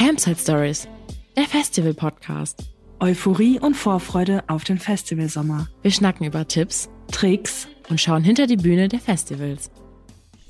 [0.00, 0.88] Campsite Stories,
[1.36, 2.70] der Festival-Podcast.
[3.00, 5.68] Euphorie und Vorfreude auf den Festivalsommer.
[5.82, 9.70] Wir schnacken über Tipps Tricks und schauen hinter die Bühne der Festivals.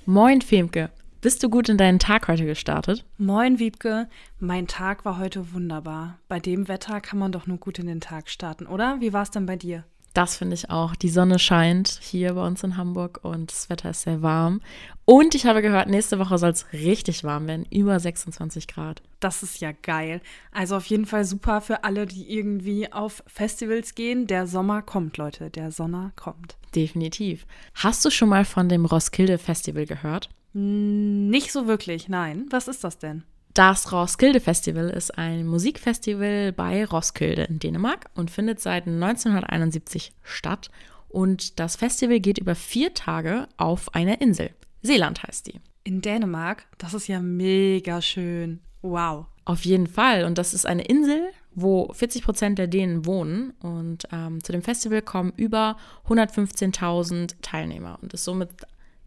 [0.06, 0.90] Moin Femke,
[1.20, 3.04] bist du gut in deinen Tag heute gestartet?
[3.18, 6.20] Moin Wiebke, mein Tag war heute wunderbar.
[6.28, 9.00] Bei dem Wetter kann man doch nur gut in den Tag starten, oder?
[9.00, 9.82] Wie war es denn bei dir?
[10.20, 10.94] Das finde ich auch.
[10.94, 14.60] Die Sonne scheint hier bei uns in Hamburg und das Wetter ist sehr warm.
[15.06, 19.00] Und ich habe gehört, nächste Woche soll es richtig warm werden, über 26 Grad.
[19.20, 20.20] Das ist ja geil.
[20.52, 24.26] Also auf jeden Fall super für alle, die irgendwie auf Festivals gehen.
[24.26, 25.48] Der Sommer kommt, Leute.
[25.48, 26.58] Der Sommer kommt.
[26.74, 27.46] Definitiv.
[27.72, 30.28] Hast du schon mal von dem Roskilde Festival gehört?
[30.52, 32.44] Nicht so wirklich, nein.
[32.50, 33.22] Was ist das denn?
[33.54, 40.70] Das Roskilde Festival ist ein Musikfestival bei Roskilde in Dänemark und findet seit 1971 statt.
[41.08, 44.50] Und das Festival geht über vier Tage auf einer Insel.
[44.82, 45.60] Seeland heißt die.
[45.82, 46.66] In Dänemark?
[46.78, 48.60] Das ist ja mega schön.
[48.82, 49.26] Wow.
[49.44, 50.24] Auf jeden Fall.
[50.24, 53.50] Und das ist eine Insel, wo 40 Prozent der Dänen wohnen.
[53.60, 55.76] Und ähm, zu dem Festival kommen über
[56.08, 58.50] 115.000 Teilnehmer und ist somit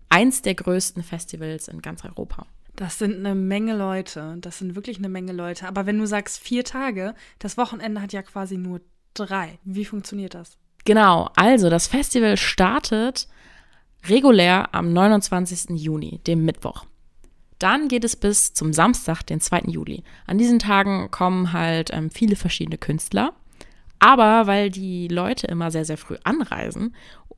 [0.09, 2.45] eins der größten Festivals in ganz Europa.
[2.75, 4.37] Das sind eine Menge Leute.
[4.39, 5.67] Das sind wirklich eine Menge Leute.
[5.67, 8.81] Aber wenn du sagst vier Tage, das Wochenende hat ja quasi nur
[9.13, 9.59] drei.
[9.63, 10.57] Wie funktioniert das?
[10.85, 13.27] Genau, also das Festival startet
[14.07, 15.79] regulär am 29.
[15.79, 16.85] Juni, dem Mittwoch.
[17.59, 19.61] Dann geht es bis zum Samstag, den 2.
[19.67, 20.03] Juli.
[20.27, 23.33] An diesen Tagen kommen halt ähm, viele verschiedene Künstler.
[23.99, 26.93] Aber weil die Leute immer sehr, sehr früh anreisen,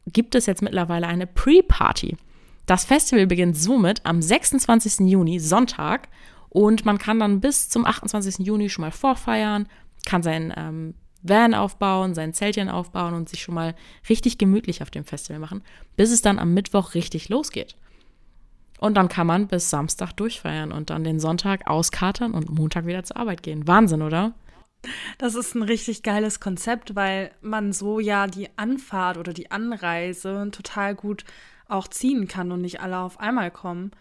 [0.08, 2.17] gibt es jetzt mittlerweile eine Pre-Party.
[2.66, 5.08] Das Festival beginnt somit am 26.
[5.08, 6.09] Juni, Sonntag.
[6.49, 8.39] Und man kann dann bis zum 28.
[8.39, 9.67] Juni schon mal vorfeiern,
[10.05, 13.75] kann sein ähm, Van aufbauen, sein Zeltchen aufbauen und sich schon mal
[14.08, 15.63] richtig gemütlich auf dem Festival machen,
[15.97, 17.75] bis es dann am Mittwoch richtig losgeht.
[18.80, 23.03] Und dann kann man bis Samstag durchfeiern und dann den Sonntag auskatern und Montag wieder
[23.03, 23.67] zur Arbeit gehen.
[23.67, 24.33] Wahnsinn, oder?
[25.17, 30.49] Das ist ein richtig geiles Konzept, weil man so ja die Anfahrt oder die Anreise
[30.52, 31.26] total gut
[31.67, 33.92] auch ziehen kann und nicht alle auf einmal kommen.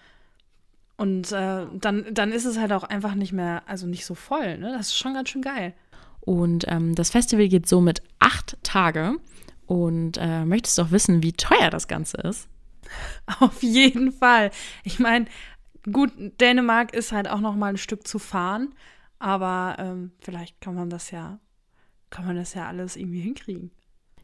[0.96, 4.58] Und äh, dann, dann ist es halt auch einfach nicht mehr, also nicht so voll.
[4.58, 4.72] Ne?
[4.76, 5.74] Das ist schon ganz schön geil.
[6.20, 9.16] Und ähm, das Festival geht so mit acht Tage.
[9.66, 12.48] Und äh, möchtest du auch wissen, wie teuer das Ganze ist?
[13.40, 14.50] Auf jeden Fall.
[14.84, 15.26] Ich meine,
[15.90, 18.74] gut, Dänemark ist halt auch noch mal ein Stück zu fahren,
[19.18, 21.38] aber ähm, vielleicht kann man das ja,
[22.10, 23.70] kann man das ja alles irgendwie hinkriegen.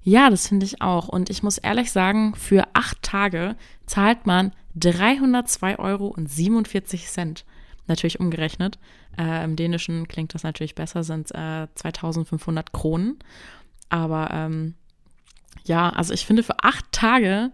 [0.03, 1.09] Ja, das finde ich auch.
[1.09, 3.57] Und ich muss ehrlich sagen, für acht Tage
[3.87, 6.17] zahlt man 302,47 Euro.
[7.87, 8.79] Natürlich umgerechnet.
[9.19, 13.19] Äh, Im Dänischen klingt das natürlich besser, sind äh, 2500 Kronen.
[13.89, 14.75] Aber ähm,
[15.65, 17.51] ja, also ich finde für acht Tage,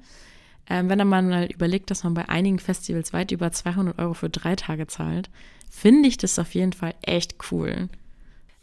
[0.67, 4.31] äh, wenn man mal überlegt, dass man bei einigen Festivals weit über 200 Euro für
[4.31, 5.31] drei Tage zahlt,
[5.71, 7.89] finde ich das auf jeden Fall echt cool.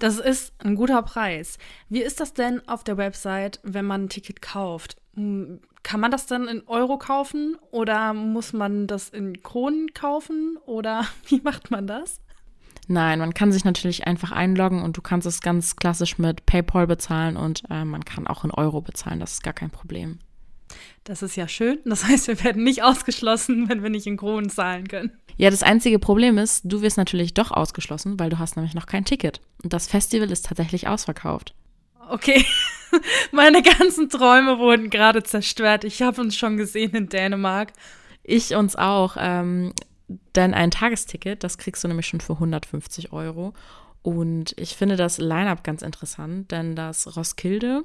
[0.03, 1.57] Das ist ein guter Preis.
[1.87, 4.97] Wie ist das denn auf der Website, wenn man ein Ticket kauft?
[5.15, 10.57] Hm, kann man das dann in Euro kaufen oder muss man das in Kronen kaufen
[10.65, 12.19] oder wie macht man das?
[12.89, 16.85] Nein, man kann sich natürlich einfach einloggen und du kannst es ganz klassisch mit PayPal
[16.85, 19.21] bezahlen und äh, man kann auch in Euro bezahlen.
[19.21, 20.19] Das ist gar kein Problem.
[21.03, 21.79] Das ist ja schön.
[21.85, 25.11] Das heißt, wir werden nicht ausgeschlossen, wenn wir nicht in Kronen zahlen können.
[25.37, 28.85] Ja, das einzige Problem ist, du wirst natürlich doch ausgeschlossen, weil du hast nämlich noch
[28.85, 29.41] kein Ticket.
[29.63, 31.55] Und das Festival ist tatsächlich ausverkauft.
[32.09, 32.45] Okay,
[33.31, 35.83] meine ganzen Träume wurden gerade zerstört.
[35.83, 37.73] Ich habe uns schon gesehen in Dänemark.
[38.23, 39.15] Ich uns auch.
[39.19, 39.73] Ähm,
[40.35, 43.53] denn ein Tagesticket, das kriegst du nämlich schon für 150 Euro.
[44.01, 47.83] Und ich finde das Line-up ganz interessant, denn das Roskilde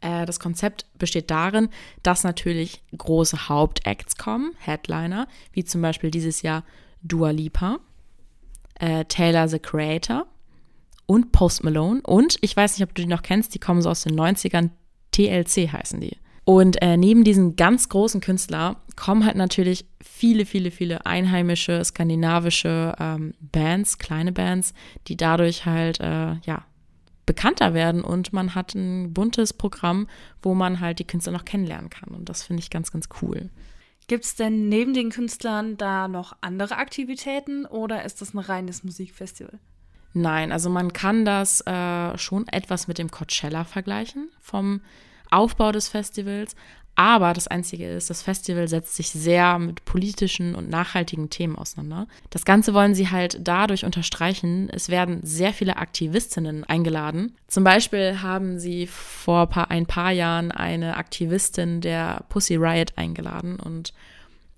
[0.00, 1.68] das Konzept besteht darin,
[2.02, 6.64] dass natürlich große Hauptacts kommen, Headliner, wie zum Beispiel dieses Jahr
[7.02, 7.78] Dua Lipa,
[8.74, 10.26] äh, Taylor the Creator
[11.06, 12.00] und Post Malone.
[12.02, 14.70] Und ich weiß nicht, ob du die noch kennst, die kommen so aus den 90ern,
[15.12, 16.16] TLC heißen die.
[16.44, 22.94] Und äh, neben diesen ganz großen Künstlern kommen halt natürlich viele, viele, viele einheimische, skandinavische
[23.00, 24.72] ähm, Bands, kleine Bands,
[25.08, 26.64] die dadurch halt, äh, ja,
[27.26, 30.08] bekannter werden und man hat ein buntes Programm,
[30.42, 32.14] wo man halt die Künstler noch kennenlernen kann.
[32.14, 33.50] Und das finde ich ganz, ganz cool.
[34.06, 38.84] Gibt es denn neben den Künstlern da noch andere Aktivitäten oder ist das ein reines
[38.84, 39.58] Musikfestival?
[40.12, 44.80] Nein, also man kann das äh, schon etwas mit dem Coachella vergleichen vom
[45.30, 46.54] Aufbau des Festivals,
[46.96, 52.08] aber das Einzige ist, das Festival setzt sich sehr mit politischen und nachhaltigen Themen auseinander.
[52.30, 54.68] Das Ganze wollen sie halt dadurch unterstreichen.
[54.70, 57.36] Es werden sehr viele Aktivistinnen eingeladen.
[57.46, 63.92] Zum Beispiel haben sie vor ein paar Jahren eine Aktivistin der Pussy Riot eingeladen und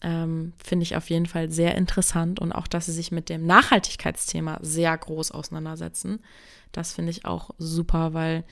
[0.01, 3.45] Ähm, Finde ich auf jeden Fall sehr interessant und auch, dass sie sich mit dem
[3.47, 6.21] Nachhaltigkeitsthema sehr groß auseinandersetzen.
[6.71, 8.45] Das finde ich auch super, weil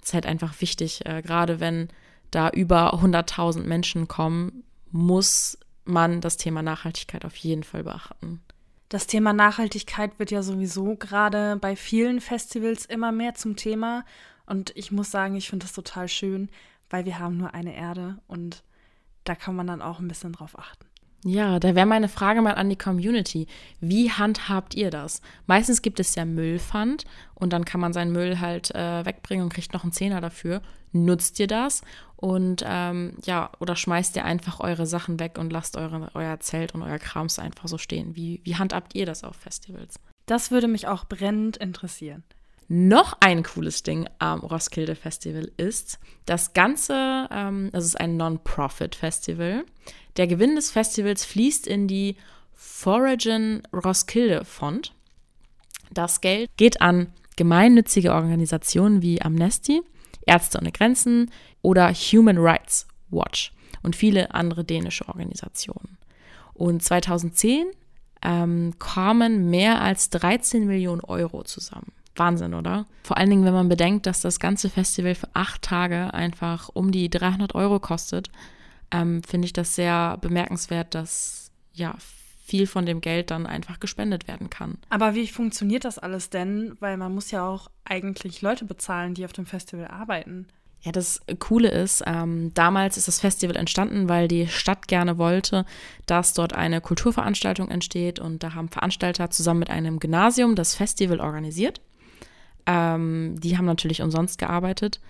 [0.00, 1.88] es halt einfach wichtig, äh, gerade wenn
[2.32, 8.42] da über 100.000 Menschen kommen, muss man das Thema Nachhaltigkeit auf jeden Fall beachten.
[8.88, 14.04] Das Thema Nachhaltigkeit wird ja sowieso gerade bei vielen Festivals immer mehr zum Thema.
[14.44, 16.50] Und ich muss sagen, ich finde das total schön,
[16.90, 18.62] weil wir haben nur eine Erde und
[19.24, 20.84] da kann man dann auch ein bisschen drauf achten.
[21.24, 23.46] Ja, da wäre meine Frage mal an die Community.
[23.80, 25.22] Wie handhabt ihr das?
[25.46, 27.04] Meistens gibt es ja Müllpfand
[27.34, 30.62] und dann kann man seinen Müll halt äh, wegbringen und kriegt noch einen Zehner dafür.
[30.90, 31.82] Nutzt ihr das?
[32.16, 36.74] Und ähm, ja, oder schmeißt ihr einfach eure Sachen weg und lasst eure, euer Zelt
[36.74, 38.16] und euer Krams einfach so stehen?
[38.16, 40.00] Wie, wie handhabt ihr das auf Festivals?
[40.26, 42.24] Das würde mich auch brennend interessieren.
[42.68, 49.64] Noch ein cooles Ding am Roskilde Festival ist, das Ganze, ähm, das ist ein Non-Profit-Festival.
[50.16, 52.16] Der Gewinn des Festivals fließt in die
[52.54, 54.92] Foragen Roskilde Fond.
[55.90, 59.82] Das Geld geht an gemeinnützige Organisationen wie Amnesty,
[60.26, 61.30] Ärzte ohne Grenzen
[61.62, 65.98] oder Human Rights Watch und viele andere dänische Organisationen.
[66.54, 67.66] Und 2010
[68.22, 71.92] ähm, kamen mehr als 13 Millionen Euro zusammen.
[72.14, 72.86] Wahnsinn, oder?
[73.04, 76.92] Vor allen Dingen, wenn man bedenkt, dass das ganze Festival für acht Tage einfach um
[76.92, 78.30] die 300 Euro kostet,
[78.92, 81.96] ähm, finde ich das sehr bemerkenswert, dass ja
[82.44, 84.76] viel von dem Geld dann einfach gespendet werden kann.
[84.90, 86.76] Aber wie funktioniert das alles denn?
[86.80, 90.48] Weil man muss ja auch eigentlich Leute bezahlen, die auf dem Festival arbeiten.
[90.82, 95.64] Ja, das Coole ist, ähm, damals ist das Festival entstanden, weil die Stadt gerne wollte,
[96.06, 101.20] dass dort eine Kulturveranstaltung entsteht und da haben Veranstalter zusammen mit einem Gymnasium das Festival
[101.20, 101.80] organisiert.
[102.66, 105.00] Ähm, die haben natürlich umsonst gearbeitet.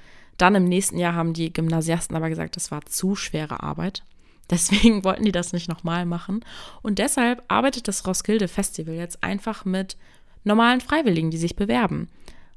[0.43, 4.03] Dann im nächsten Jahr haben die Gymnasiasten aber gesagt, das war zu schwere Arbeit.
[4.51, 6.45] Deswegen wollten die das nicht nochmal machen.
[6.83, 9.97] Und deshalb arbeitet das Roskilde Festival jetzt einfach mit
[10.43, 12.09] normalen Freiwilligen, die sich bewerben.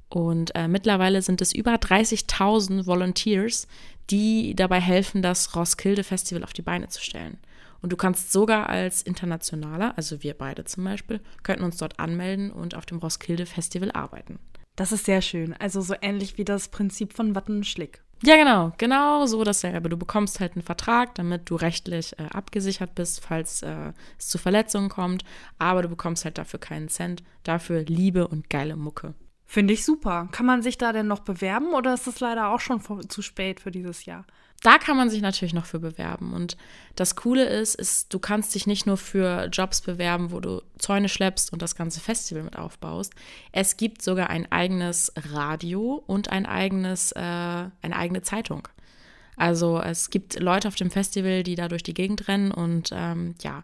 [0.09, 3.67] Und äh, mittlerweile sind es über 30.000 Volunteers,
[4.09, 7.37] die dabei helfen, das Roskilde Festival auf die Beine zu stellen.
[7.83, 12.49] Und du kannst sogar als Internationaler, also wir beide zum Beispiel, könnten uns dort anmelden
[12.49, 14.39] und auf dem Roskilde Festival arbeiten.
[14.75, 15.53] Das ist sehr schön.
[15.53, 18.01] Also so ähnlich wie das Prinzip von Wattenschlick.
[18.23, 19.89] Ja, genau, genau so dasselbe.
[19.89, 24.37] Du bekommst halt einen Vertrag, damit du rechtlich äh, abgesichert bist, falls äh, es zu
[24.37, 25.23] Verletzungen kommt,
[25.59, 29.13] aber du bekommst halt dafür keinen Cent, dafür Liebe und geile Mucke.
[29.45, 30.29] Finde ich super.
[30.31, 33.21] Kann man sich da denn noch bewerben oder ist das leider auch schon vor, zu
[33.21, 34.25] spät für dieses Jahr?
[34.61, 36.33] Da kann man sich natürlich noch für bewerben.
[36.33, 36.57] Und
[36.95, 41.09] das Coole ist, ist, du kannst dich nicht nur für Jobs bewerben, wo du Zäune
[41.09, 43.13] schleppst und das ganze Festival mit aufbaust.
[43.51, 48.67] Es gibt sogar ein eigenes Radio und ein eigenes, äh, eine eigene Zeitung.
[49.37, 53.35] Also es gibt Leute auf dem Festival, die da durch die Gegend rennen und ähm,
[53.41, 53.63] ja,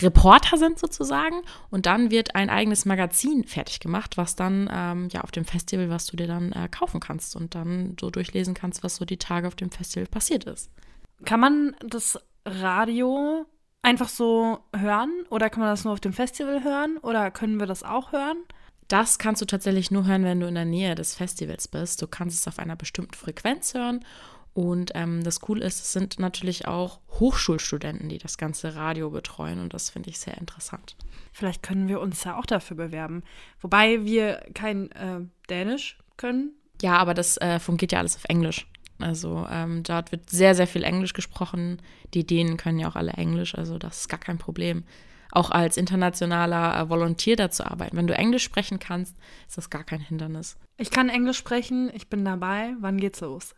[0.00, 1.42] Reporter sind sozusagen.
[1.70, 5.90] Und dann wird ein eigenes Magazin fertig gemacht, was dann ähm, ja auf dem Festival,
[5.90, 9.18] was du dir dann äh, kaufen kannst und dann so durchlesen kannst, was so die
[9.18, 10.70] Tage auf dem Festival passiert ist.
[11.24, 13.46] Kann man das Radio
[13.82, 17.66] einfach so hören oder kann man das nur auf dem Festival hören oder können wir
[17.66, 18.38] das auch hören?
[18.86, 22.00] Das kannst du tatsächlich nur hören, wenn du in der Nähe des Festivals bist.
[22.00, 24.04] Du kannst es auf einer bestimmten Frequenz hören
[24.58, 29.60] und ähm, das Coole ist, es sind natürlich auch Hochschulstudenten, die das ganze Radio betreuen
[29.60, 30.96] und das finde ich sehr interessant.
[31.32, 33.22] Vielleicht können wir uns ja auch dafür bewerben.
[33.60, 36.56] Wobei wir kein äh, Dänisch können.
[36.82, 38.66] Ja, aber das äh, fungiert ja alles auf Englisch.
[38.98, 41.80] Also ähm, dort wird sehr, sehr viel Englisch gesprochen.
[42.12, 44.82] Die Dänen können ja auch alle Englisch, also das ist gar kein Problem.
[45.30, 47.96] Auch als internationaler äh, Volontier da zu arbeiten.
[47.96, 49.16] Wenn du Englisch sprechen kannst,
[49.46, 50.56] ist das gar kein Hindernis.
[50.78, 52.74] Ich kann Englisch sprechen, ich bin dabei.
[52.80, 53.54] Wann geht's los?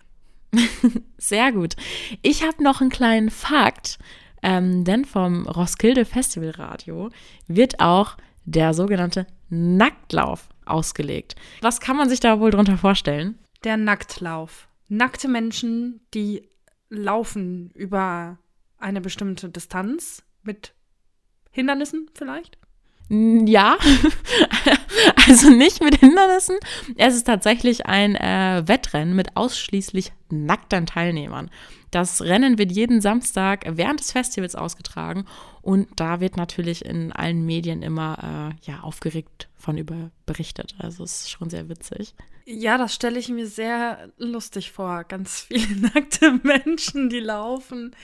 [1.18, 1.76] Sehr gut.
[2.22, 3.98] Ich habe noch einen kleinen Fakt,
[4.42, 7.10] ähm, denn vom Roskilde Festival Radio
[7.46, 11.36] wird auch der sogenannte Nacktlauf ausgelegt.
[11.60, 13.38] Was kann man sich da wohl drunter vorstellen?
[13.64, 14.68] Der Nacktlauf.
[14.88, 16.48] Nackte Menschen, die
[16.88, 18.38] laufen über
[18.78, 20.74] eine bestimmte Distanz mit
[21.50, 22.58] Hindernissen vielleicht?
[23.12, 23.76] Ja,
[25.28, 26.56] also nicht mit Hindernissen.
[26.96, 31.50] Es ist tatsächlich ein äh, Wettrennen mit ausschließlich nackten Teilnehmern.
[31.90, 35.24] Das Rennen wird jeden Samstag während des Festivals ausgetragen
[35.60, 40.76] und da wird natürlich in allen Medien immer äh, ja, aufgeregt von über berichtet.
[40.78, 42.14] Also es ist schon sehr witzig.
[42.44, 45.02] Ja, das stelle ich mir sehr lustig vor.
[45.02, 47.96] Ganz viele nackte Menschen, die laufen.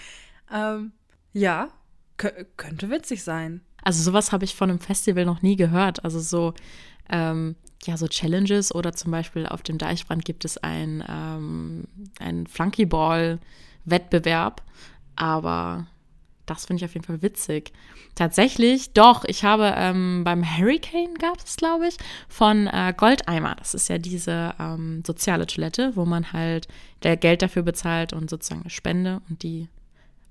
[0.52, 0.90] Ähm,
[1.32, 1.68] ja,
[2.16, 3.60] könnte witzig sein.
[3.87, 6.05] Also sowas habe ich von einem Festival noch nie gehört.
[6.05, 6.55] Also so,
[7.09, 11.85] ähm, ja, so Challenges oder zum Beispiel auf dem Deichbrand gibt es ein, ähm,
[12.19, 14.62] ein Flunkyball-Wettbewerb.
[15.16, 15.87] Aber
[16.47, 17.73] Das finde ich auf jeden Fall witzig.
[18.14, 21.97] Tatsächlich, doch, ich habe ähm, beim Hurricane gab es, glaube ich,
[22.28, 23.57] von äh, Goldeimer.
[23.59, 26.69] Das ist ja diese ähm, soziale Toilette, wo man halt
[27.00, 29.69] Geld dafür bezahlt und sozusagen eine Spende und die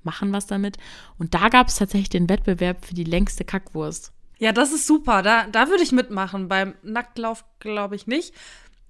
[0.06, 0.78] machen was damit.
[1.18, 4.12] Und da gab es tatsächlich den Wettbewerb für die längste Kackwurst.
[4.38, 5.22] Ja, das ist super.
[5.22, 6.48] Da, da würde ich mitmachen.
[6.48, 8.34] Beim Nacktlauf glaube ich nicht.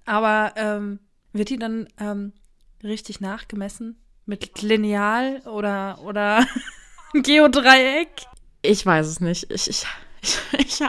[0.04, 1.00] Aber ähm,
[1.32, 2.32] wird die dann ähm,
[2.82, 4.00] richtig nachgemessen?
[4.24, 6.46] Mit Lineal oder, oder
[7.12, 8.26] Geodreieck?
[8.62, 9.50] Ich weiß es nicht.
[9.50, 9.86] Ich, ich,
[10.22, 10.80] ich, ich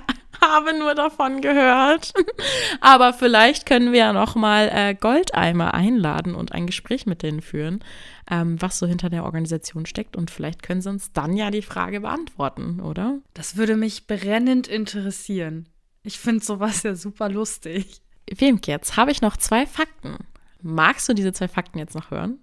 [0.49, 2.13] habe nur davon gehört.
[2.81, 7.41] Aber vielleicht können wir ja noch mal äh, Goldeimer einladen und ein Gespräch mit denen
[7.41, 7.83] führen,
[8.29, 10.15] ähm, was so hinter der Organisation steckt.
[10.15, 13.19] Und vielleicht können sie uns dann ja die Frage beantworten, oder?
[13.33, 15.67] Das würde mich brennend interessieren.
[16.03, 18.01] Ich finde sowas ja super lustig.
[18.29, 20.17] Wemke, jetzt habe ich noch zwei Fakten.
[20.61, 22.39] Magst du diese zwei Fakten jetzt noch hören?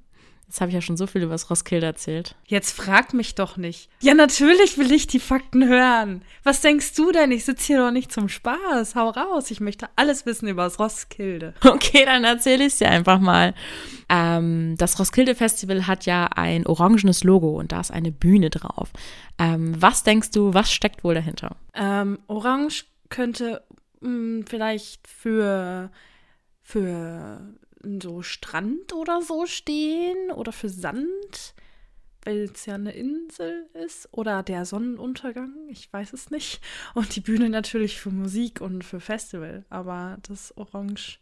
[0.46, 2.36] Jetzt habe ich ja schon so viel über das Roskilde erzählt.
[2.46, 3.88] Jetzt frag mich doch nicht.
[4.00, 6.22] Ja, natürlich will ich die Fakten hören.
[6.42, 7.32] Was denkst du denn?
[7.32, 8.94] Ich sitze hier doch nicht zum Spaß.
[8.94, 9.50] Hau raus.
[9.50, 11.54] Ich möchte alles wissen über das Roskilde.
[11.64, 13.52] Okay, dann erzähle ich es dir einfach mal.
[14.08, 18.90] Ähm, das Roskilde Festival hat ja ein orangenes Logo und da ist eine Bühne drauf.
[19.38, 21.56] Ähm, was denkst du, was steckt wohl dahinter?
[21.74, 23.62] Ähm, Orange könnte
[24.00, 25.90] mh, hm, vielleicht für,
[26.62, 27.40] für
[28.00, 31.55] so Strand oder so stehen oder für Sand,
[32.25, 36.61] weil es ja eine Insel ist oder der Sonnenuntergang, ich weiß es nicht.
[36.95, 41.19] Und die Bühne natürlich für Musik und für Festival, aber das Orange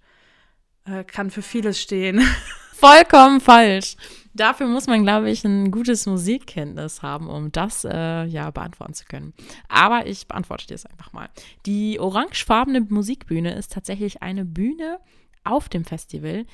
[0.84, 2.20] äh, kann für vieles stehen.
[2.72, 3.96] Vollkommen falsch.
[4.34, 9.04] Dafür muss man, glaube ich, ein gutes Musikkenntnis haben, um das äh, ja beantworten zu
[9.04, 9.34] können.
[9.68, 11.28] Aber ich beantworte dir es einfach mal.
[11.66, 14.98] Die orangefarbene Musikbühne ist tatsächlich eine Bühne,
[15.44, 16.46] auf dem Festival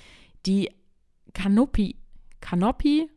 [0.47, 0.71] die
[1.35, 1.97] Canopy,
[2.41, 3.11] Canopy,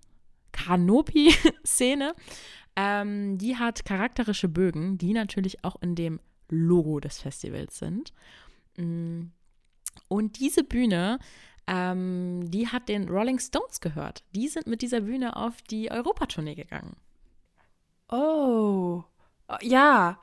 [0.52, 2.14] Canopy-Szene.
[2.76, 8.14] Ähm, die hat charakterische Bögen, die natürlich auch in dem Logo des Festivals sind.
[8.78, 9.28] Mm.
[10.08, 11.20] Und diese Bühne,
[11.68, 14.24] ähm, die hat den Rolling Stones gehört.
[14.36, 16.96] Die sind mit dieser Bühne auf die Europatournee gegangen.
[18.10, 19.04] Oh,
[19.62, 20.20] ja.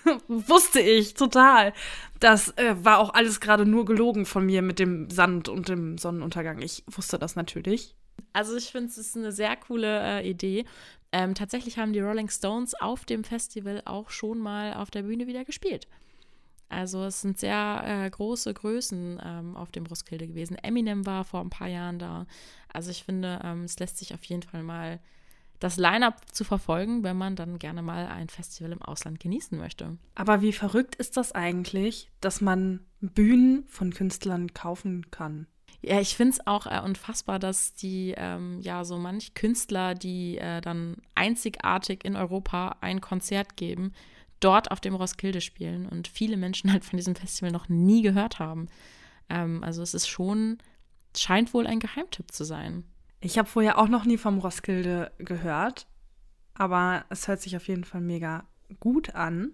[0.27, 1.73] Wusste ich, total.
[2.19, 5.97] Das äh, war auch alles gerade nur gelogen von mir mit dem Sand und dem
[5.97, 6.61] Sonnenuntergang.
[6.61, 7.95] Ich wusste das natürlich.
[8.31, 10.65] Also ich finde, es ist eine sehr coole äh, Idee.
[11.11, 15.27] Ähm, tatsächlich haben die Rolling Stones auf dem Festival auch schon mal auf der Bühne
[15.27, 15.87] wieder gespielt.
[16.69, 20.57] Also es sind sehr äh, große Größen ähm, auf dem Roskilde gewesen.
[20.57, 22.25] Eminem war vor ein paar Jahren da.
[22.71, 24.99] Also ich finde, ähm, es lässt sich auf jeden Fall mal
[25.63, 29.97] das Line-up zu verfolgen, wenn man dann gerne mal ein Festival im Ausland genießen möchte.
[30.13, 35.47] Aber wie verrückt ist das eigentlich, dass man Bühnen von Künstlern kaufen kann?
[35.81, 40.37] Ja, ich finde es auch äh, unfassbar, dass die, ähm, ja, so manch Künstler, die
[40.37, 43.93] äh, dann einzigartig in Europa ein Konzert geben,
[44.41, 48.39] dort auf dem Roskilde spielen und viele Menschen halt von diesem Festival noch nie gehört
[48.39, 48.67] haben.
[49.29, 50.57] Ähm, also es ist schon,
[51.15, 52.83] scheint wohl ein Geheimtipp zu sein.
[53.23, 55.87] Ich habe vorher auch noch nie vom Roskilde gehört,
[56.55, 58.43] aber es hört sich auf jeden Fall mega
[58.81, 59.53] gut an.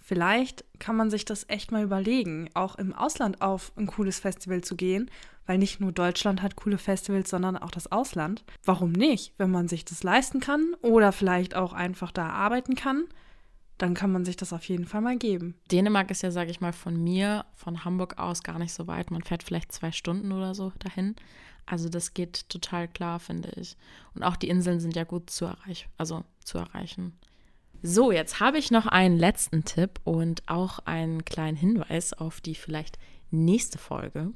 [0.00, 4.62] Vielleicht kann man sich das echt mal überlegen, auch im Ausland auf ein cooles Festival
[4.62, 5.08] zu gehen,
[5.46, 8.42] weil nicht nur Deutschland hat coole Festivals, sondern auch das Ausland.
[8.64, 9.34] Warum nicht?
[9.38, 13.04] Wenn man sich das leisten kann oder vielleicht auch einfach da arbeiten kann,
[13.78, 15.54] dann kann man sich das auf jeden Fall mal geben.
[15.70, 19.12] Dänemark ist ja, sage ich mal, von mir, von Hamburg aus gar nicht so weit.
[19.12, 21.14] Man fährt vielleicht zwei Stunden oder so dahin.
[21.66, 23.76] Also das geht total klar, finde ich.
[24.14, 27.18] Und auch die Inseln sind ja gut zu erreichen, also zu erreichen.
[27.82, 32.54] So, jetzt habe ich noch einen letzten Tipp und auch einen kleinen Hinweis auf die
[32.54, 32.98] vielleicht
[33.30, 34.32] nächste Folge.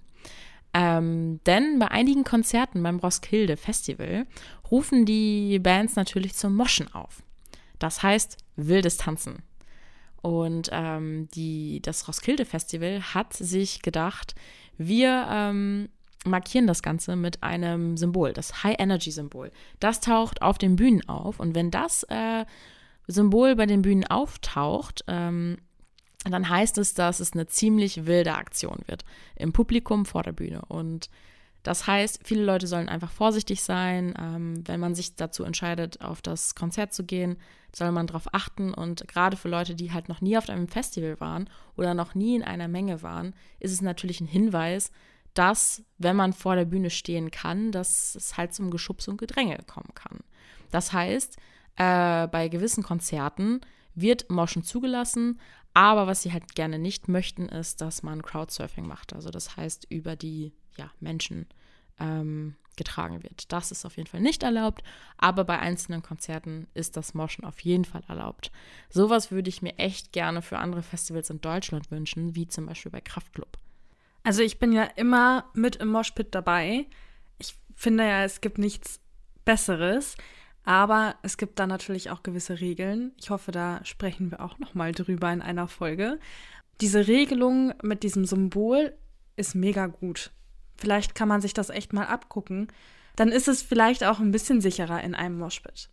[0.75, 4.27] Ähm, denn bei einigen Konzerten beim Roskilde Festival
[4.71, 7.23] rufen die Bands natürlich zum Moschen auf.
[7.79, 9.43] Das heißt wildes Tanzen.
[10.21, 14.35] Und ähm, die, das Roskilde Festival hat sich gedacht,
[14.77, 15.89] wir ähm,
[16.25, 19.51] markieren das Ganze mit einem Symbol, das High-Energy-Symbol.
[19.81, 22.45] Das taucht auf den Bühnen auf und wenn das äh,
[23.07, 25.59] Symbol bei den Bühnen auftaucht, ähm,
[26.25, 29.05] dann heißt es, dass es eine ziemlich wilde Aktion wird
[29.37, 30.63] im Publikum vor der Bühne.
[30.69, 31.09] Und
[31.63, 34.15] das heißt, viele Leute sollen einfach vorsichtig sein.
[34.19, 37.37] Ähm, wenn man sich dazu entscheidet, auf das Konzert zu gehen,
[37.75, 38.75] soll man darauf achten.
[38.75, 42.37] Und gerade für Leute, die halt noch nie auf einem Festival waren oder noch nie
[42.37, 44.91] in einer Menge waren, ist es natürlich ein Hinweis,
[45.39, 49.59] dass, wenn man vor der Bühne stehen kann, dass es halt zum Geschubs und Gedränge
[49.69, 50.19] kommen kann.
[50.73, 51.37] Das heißt,
[51.77, 53.61] äh, bei gewissen Konzerten
[53.95, 55.41] wird Moschen zugelassen,
[55.75, 59.13] aber was sie halt gerne nicht möchten, ist, dass man Crowdsurfing macht.
[59.13, 61.47] Also das heißt, über die ja, Menschen
[62.01, 63.53] ähm, getragen wird.
[63.53, 64.83] Das ist auf jeden Fall nicht erlaubt,
[65.19, 68.51] aber bei einzelnen Konzerten ist das Moschen auf jeden Fall erlaubt.
[68.91, 72.91] Sowas würde ich mir echt gerne für andere Festivals in Deutschland wünschen, wie zum Beispiel
[72.91, 73.57] bei Kraftklub.
[74.29, 76.85] Also ich bin ja immer mit im Moshpit dabei.
[77.39, 79.01] Ich finde ja, es gibt nichts
[79.47, 80.17] Besseres,
[80.65, 83.13] aber es gibt da natürlich auch gewisse Regeln.
[83.19, 86.19] Ich hoffe, da sprechen wir auch noch mal drüber in einer Folge.
[86.83, 88.93] Diese Regelung mit diesem Symbol
[89.37, 90.31] ist mega gut.
[90.77, 92.69] Vielleicht kann man sich das echt mal abgucken.
[93.17, 95.89] Dann ist es vielleicht auch ein bisschen sicherer in einem Moshpit.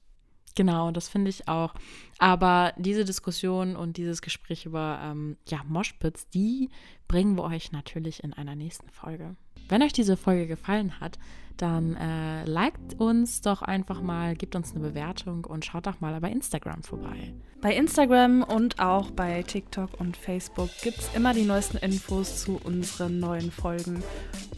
[0.56, 1.74] Genau, das finde ich auch.
[2.18, 6.70] Aber diese Diskussion und dieses Gespräch über ähm, ja, Moshpits, die
[7.08, 9.36] bringen wir euch natürlich in einer nächsten Folge.
[9.68, 11.18] Wenn euch diese Folge gefallen hat,
[11.58, 16.20] dann äh, liked uns doch einfach mal, gebt uns eine Bewertung und schaut doch mal
[16.20, 17.34] bei Instagram vorbei.
[17.62, 22.60] Bei Instagram und auch bei TikTok und Facebook gibt es immer die neuesten Infos zu
[22.64, 24.04] unseren neuen Folgen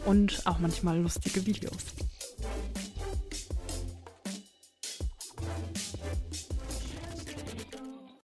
[0.06, 1.86] und auch manchmal lustige Videos.
[5.41, 5.46] え
[6.34, 6.47] っ?